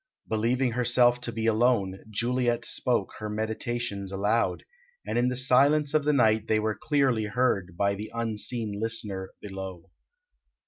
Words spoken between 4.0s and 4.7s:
aloud,